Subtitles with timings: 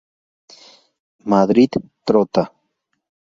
[1.33, 1.69] Madrid:
[2.03, 2.51] Trotta.